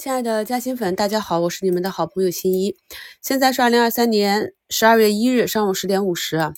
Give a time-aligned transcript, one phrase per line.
[0.00, 2.74] 亲爱的嘉兴粉，大家好，我是你们的好朋友新一。
[3.20, 6.54] 现在是二零二三年十二月一日上午十点五十。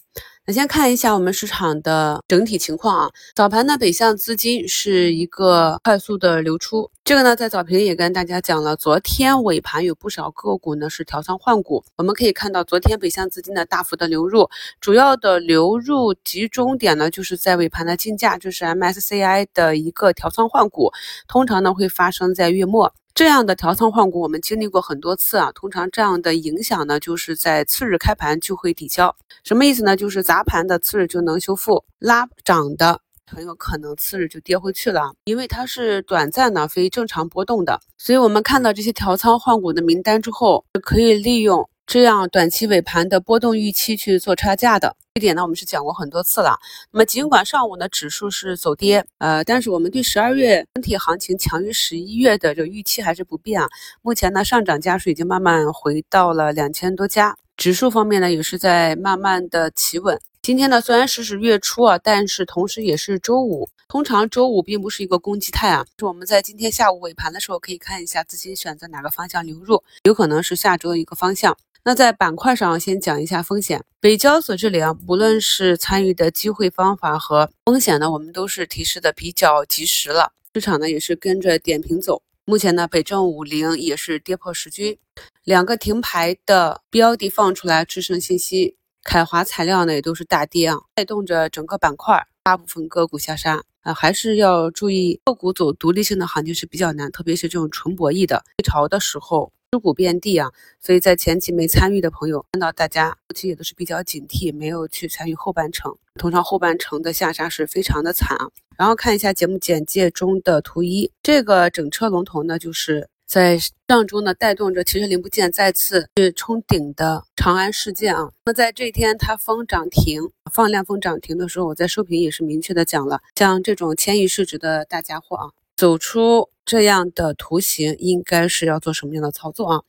[0.46, 3.10] 那先看一下我们市场的整体情况啊。
[3.34, 8.76] 早盘呢，北向资金是一个快速的流出，这个呢在早评也跟大家讲了。
[8.76, 14.48] 昨天尾盘有不少个股呢是调仓换股，我们可以看到昨天北向资金的大幅的流入，
[14.80, 20.92] 主要的流入集中点呢就是在尾盘的竞价，就是 MSCI 的一个调仓换股，
[21.26, 22.94] 通常呢会发生在月末。
[23.14, 25.52] 这样的调仓换股，我们经历过很多次啊。
[25.52, 29.14] 通常这样的影响呢，就是在次日开盘就会抵消。
[29.44, 29.94] 什么意思呢？
[29.96, 37.80] 就是砸盘的次日就能修复，拉涨的很有可能次日就跌回去了，因为它是短暂的、非正常波动的。
[37.98, 41.68] 所以，我们看到这些调仓换股的名单之后，可以利用。
[41.84, 46.58] 这样短期尾盘的波动预期去做差价的这点呢，我们是讲过很多次了。
[46.90, 53.68] 那么尽管上午呢指数是走跌，呃，但是我们对十二月整体行情强于十一月的这个预期还是不变啊。
[54.00, 60.18] 目前呢上涨家数已经慢慢回到了两千多家，指数方面呢也是在慢慢的企稳。
[60.40, 63.68] 今天呢虽然是是月初啊，但是同时也是周五。
[63.88, 71.54] 通常周五并不是一个攻击态啊，是我们在今天下午尾盘的时候可以看一下资金选择哪个方向流入，有可能是下周的一个方向。
[71.84, 73.84] 那在板块上先讲一下风险。
[73.98, 80.32] 北交所这里啊，无论是参与的机会方法和风险呢，我们都是提示的比较及时了。
[80.54, 82.22] 市场呢也是跟着点评走。
[82.44, 84.96] 目前呢，北证五零也是跌破十均，
[85.42, 99.52] 两个停牌的标的放出来，智胜信息、凯华材料呢也都是大跌啊，带动着整个板块大部分个股下杀啊，还是要注意个股走独立性的行情是比较难，特别是这种纯博弈的回潮的时候。
[99.74, 105.96] 持股遍地啊，所以在前期没参与的朋友，看到大家后期也都是比较警惕，没有去参与后半程。
[106.16, 108.50] 通常后半程的下杀是非常的惨啊。
[108.76, 118.30] 然后看一下节目简介中的图一，这个整车龙头呢，就是在上周呢带动着汽车零部件再次去冲顶的长安事件啊。
[118.44, 120.20] 那在这天它封涨停、
[120.52, 126.50] 放量封涨停的时候，我在收评也是明确的讲了，像这种千亿市值的大家伙啊，走出。
[126.64, 129.82] 这样的图形应该是要做什么样的操作啊？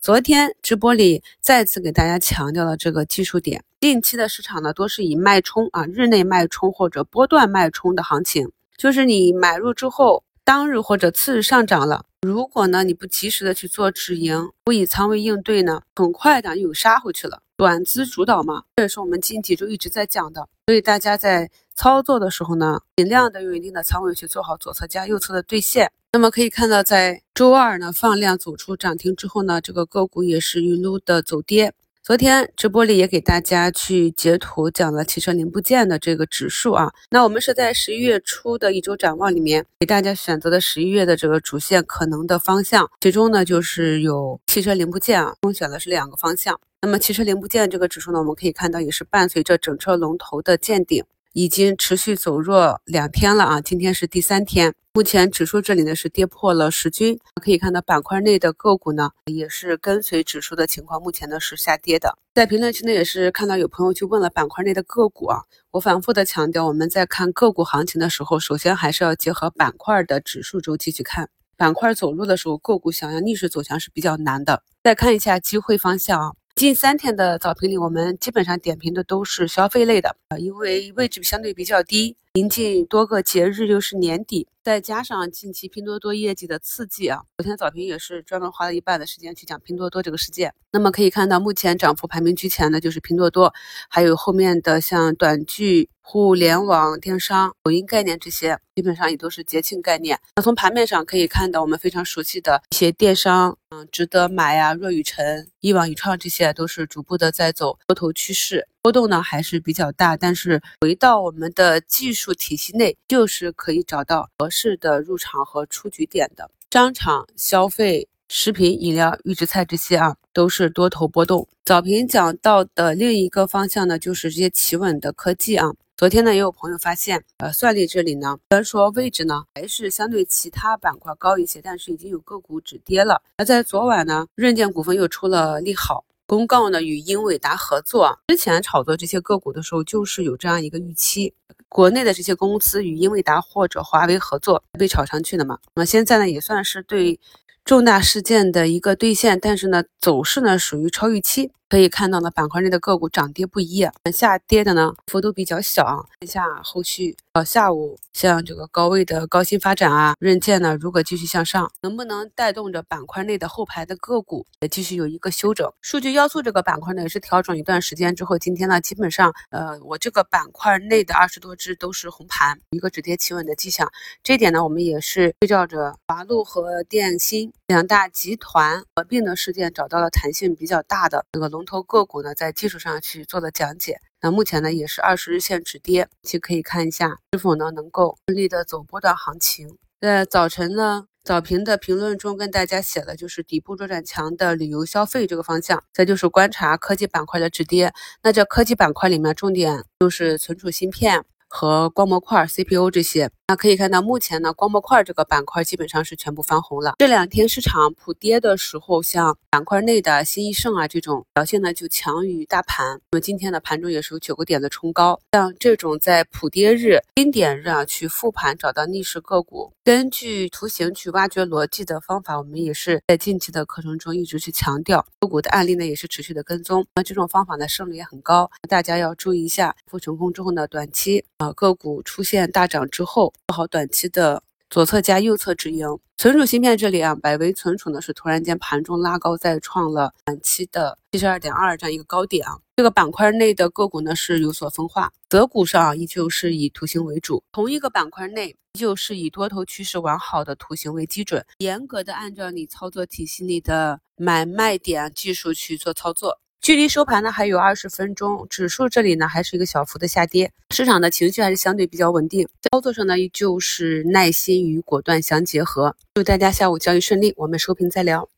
[0.00, 3.64] 昨天直播里再次给大家强调了这个技术点。
[3.80, 17.40] 近期的市场呢，多是以脉冲啊，日内脉冲或者波段脉冲的行情，就是你买入之后，当日或者次日上涨了，如果呢你不及时的去做止盈，不以仓位应对呢，很快的又杀回去了。
[17.56, 20.48] 短资主导嘛，这也是我们近几周一直在讲的。
[20.66, 25.90] 所以大家在操作的时候呢，尽量的用一定的仓位去做好左侧加右侧的兑现。
[26.10, 31.74] 那么可以看到，在周二呢放量走出涨停之后呢，这个个股也是一路的走跌。
[32.02, 36.90] 昨天直播里也给大家去截图讲了汽车零部件的这个指数啊。
[37.10, 46.58] 那我们是在十一月初的一周展望里面给大家选择的十一月的这个主线可能的方向，其中呢就是有汽车零部件啊，共选的是两个方向。
[46.80, 51.04] 那么汽车零部件这个指数呢，我们可以看到也是伴随着整车龙头的见顶。
[51.32, 54.74] 已经持续走弱两天了啊，今天是第三天。
[54.94, 62.18] 目前指数这里呢是跌破了十均，可以看到板块内的个股呢也是跟随指数的情况，目前呢是下跌的。
[62.34, 71.28] 在评论区呢也是看到有朋友去问了板块内的个股啊，我反复的强调，我们在看个股行情的时候，首先还是要结合板块的指数周期去看。
[71.56, 74.62] 板块走弱的时候，个股想要逆势走强是比较难的。
[74.82, 76.32] 再看一下机会方向啊。
[76.58, 90.54] 近三天的早评里，我们基本上点评的都是消费类的啊，因为位置相对比较低，临近多个节日又是年底，再加上近期拼多多业绩的刺激啊，昨天早评也是专门花了一半的时间去讲拼多多这个事件。
[90.70, 93.52] 那么可以看到，目前涨幅排名居前的就是拼多多，
[93.90, 95.90] 还有后面的像短剧。
[96.00, 100.18] 互联网电商、抖音概念这些，基本上也都是节庆概念。
[100.36, 110.16] 那从盘面上可以看到，我们非常熟悉的一些电商，嗯，值得买呀，若雨辰、一网一创这些，都是逐步的在走多头趋势，波动呢还是比较大。
[110.16, 116.50] 但是回到我们的技术体系内，就是可以找到合适的入场和出局点的。
[116.70, 121.48] 商场、消费、食品饮料、预制菜这些啊，都是多头波动。
[121.64, 125.72] 早评讲到的另一个方向呢，就是这些企稳的科技啊。
[125.96, 133.20] 昨天呢，也有朋友发现，呃，算力这里呢，虽然说位置呢还是相对其他板块高一些，但是已经有个股止跌了。
[133.36, 138.20] 而在昨晚呢，润建股份又出了利好公告呢，与英伟达合作。
[138.28, 141.32] 之前炒作这些个股的时候，就是有这样一个预期，
[141.70, 145.58] 国内的这些公司与英伟达或者华为合作被炒上去的嘛。
[145.74, 147.18] 那么现在呢，也算是对
[147.68, 151.52] 重大事件的一个兑现，但是呢，走势呢属于超预期。
[151.68, 156.08] 可以看到呢，板块内的个股涨跌不一，下跌的呢幅度比较小。
[156.18, 165.70] 看下后续，呃，下午像这个高位的高新发展啊、润健呢，如果继续向上，能不能带动着板块内的后排的个股也继续有一个休整？
[165.82, 173.86] 数据要素这个板块呢也是调整一段时间之后，今天呢基本上，呃，我这个板块内的二十多只都是红盘，一个止跌企稳的迹象。
[174.22, 184.00] 这点呢，我们也是对照着华路和电芯两大集团合并的事件，找到了弹性比较大的那个龙头个股呢，在技术上去做了讲解。
[184.22, 189.76] 那目前呢，也是二十日线止跌，其可以看一下是否呢能够顺利的走波段行情。
[190.00, 197.92] 在早晨呢，早评的评论中跟大家写了，就是底部做转强的旅游消费这个方向，再就是观察科技板块的止跌。
[198.22, 201.26] 那这科技板块里面，重点就是存储芯片。
[201.50, 206.96] 和光模块、CPU 这些，那可以看到，目前呢，光模块这个板块基本上是全部翻红了。
[206.98, 213.00] 这两天市场普跌的时候，像板块内的新易盛啊这种表现呢就强于大盘。
[213.10, 215.18] 那么今天的盘中也是有九个点的冲高。
[215.32, 225.06] 像这种在普跌日、低点日啊去复盘找到逆势个股，根据图形去挖掘逻辑的方法，我们也是在近期的课程中一直去强调。
[225.20, 226.84] 个股的案例呢也是持续的跟踪。
[226.94, 229.74] 那这种方法呢胜率也很高，大家要注意一下。
[229.86, 231.24] 复成功之后呢，短期。
[231.38, 235.86] 啊，个股出现大涨之后，做好短期的左侧加右侧止盈。
[236.16, 242.58] 存储芯片这里啊，百威存储呢是突然间盘中拉高，再创了短期的七十二点二这样一个高点啊。
[242.74, 256.40] 这个板块内的个股呢是有所分化，择股上依旧是以图形为主，同一个板块内依旧是以多头趋势完好的图形为基准，严格的按照你操作体系里的买卖点技术去做操作。
[256.68, 265.96] 距离收盘呢还有二十分钟，指数这里呢还是一个小幅的下跌，市场的情绪还是相对比较稳定，操作上呢依旧是耐心与果断相结合。
[266.12, 268.28] 祝大家下午交易顺利，我们收评再聊。